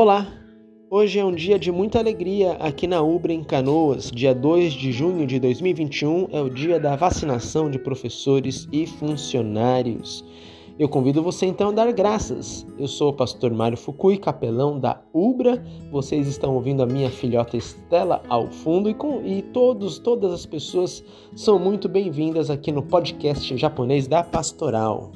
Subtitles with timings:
[0.00, 0.26] Olá!
[0.90, 4.10] Hoje é um dia de muita alegria aqui na Ubra em Canoas.
[4.10, 10.24] Dia 2 de junho de 2021 é o dia da vacinação de professores e funcionários.
[10.78, 12.66] Eu convido você então a dar graças.
[12.78, 15.62] Eu sou o pastor Mário Fukui, capelão da Ubra.
[15.92, 20.46] Vocês estão ouvindo a minha filhota Estela ao fundo e, com, e todos, todas as
[20.46, 21.04] pessoas
[21.36, 25.12] são muito bem-vindas aqui no podcast japonês da Pastoral.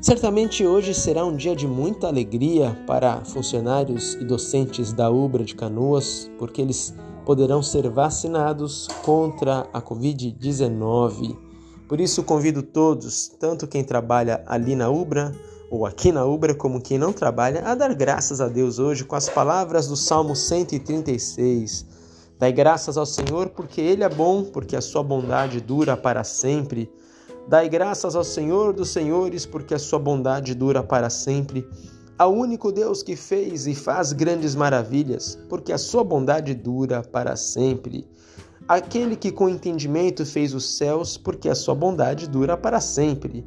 [0.00, 5.56] Certamente hoje será um dia de muita alegria para funcionários e docentes da Ubra de
[5.56, 6.94] Canoas, porque eles
[7.26, 11.36] poderão ser vacinados contra a Covid-19.
[11.88, 15.34] Por isso convido todos, tanto quem trabalha ali na Ubra
[15.68, 19.16] ou aqui na Ubra, como quem não trabalha, a dar graças a Deus hoje com
[19.16, 21.84] as palavras do Salmo 136.
[22.38, 26.88] Dai graças ao Senhor porque Ele é bom, porque a sua bondade dura para sempre.
[27.48, 31.66] Dai graças ao Senhor dos Senhores, porque a sua bondade dura para sempre.
[32.18, 37.36] Ao único Deus que fez e faz grandes maravilhas, porque a sua bondade dura para
[37.36, 38.06] sempre.
[38.68, 43.46] Aquele que com entendimento fez os céus, porque a sua bondade dura para sempre.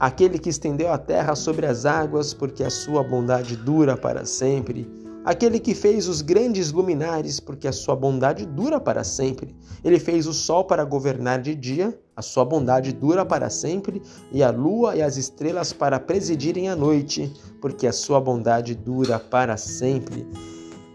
[0.00, 5.01] Aquele que estendeu a terra sobre as águas, porque a sua bondade dura para sempre
[5.24, 9.54] Aquele que fez os grandes luminares, porque a sua bondade dura para sempre.
[9.84, 14.42] Ele fez o sol para governar de dia, a sua bondade dura para sempre, e
[14.42, 19.56] a lua e as estrelas para presidirem a noite, porque a sua bondade dura para
[19.56, 20.26] sempre.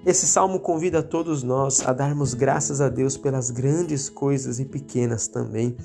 [0.05, 5.29] Esse salmo convida todos nós a darmos graças a Deus pelas grandes coisas e pequenas
[5.29, 5.77] também.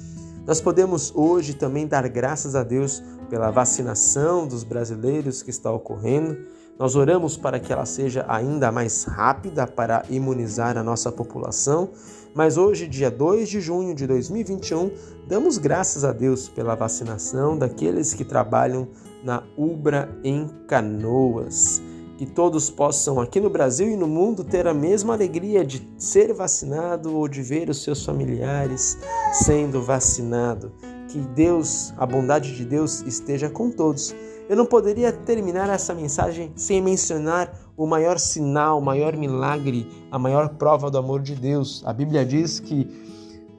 [0.44, 6.36] Nós podemos hoje também dar graças a Deus pela vacinação dos brasileiros que está ocorrendo
[6.78, 11.90] nós oramos para que ela seja ainda mais rápida para imunizar a nossa população,
[12.34, 14.90] mas hoje, dia 2 de junho de 2021,
[15.28, 18.88] damos graças a Deus pela vacinação daqueles que trabalham
[19.22, 21.82] na Ubra em Canoas.
[22.16, 26.32] Que todos possam, aqui no Brasil e no mundo, ter a mesma alegria de ser
[26.32, 28.96] vacinado ou de ver os seus familiares
[29.32, 30.72] sendo vacinado.
[31.12, 34.14] Que Deus, a bondade de Deus, esteja com todos
[34.52, 40.18] eu não poderia terminar essa mensagem sem mencionar o maior sinal, o maior milagre, a
[40.18, 41.82] maior prova do amor de Deus.
[41.86, 42.86] A Bíblia diz que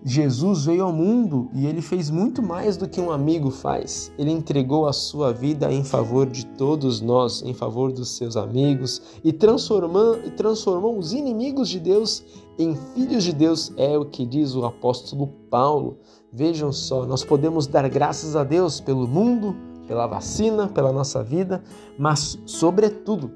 [0.06, 4.12] Jesus veio ao mundo e ele fez muito mais do que um amigo faz.
[4.18, 9.02] Ele entregou a sua vida em favor de todos nós, em favor dos seus amigos
[9.24, 12.24] e transformou, transformou os inimigos de Deus
[12.60, 15.98] em filhos de Deus, é o que diz o apóstolo Paulo.
[16.32, 19.56] Vejam só, nós podemos dar graças a Deus pelo mundo,
[19.88, 21.64] pela vacina, pela nossa vida,
[21.98, 23.32] mas, sobretudo,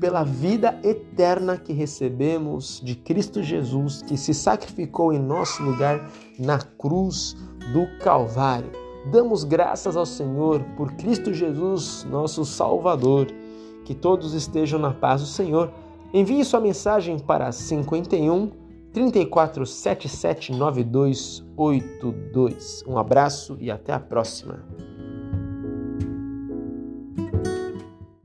[0.00, 6.58] pela vida eterna que recebemos de Cristo Jesus, que se sacrificou em nosso lugar na
[6.58, 7.36] cruz
[7.72, 8.70] do Calvário.
[9.10, 13.28] Damos graças ao Senhor por Cristo Jesus, nosso Salvador.
[13.84, 15.72] Que todos estejam na paz do Senhor.
[16.12, 18.50] Envie sua mensagem para 51
[18.92, 22.84] 34 77 9282.
[22.86, 24.64] Um abraço e até a próxima.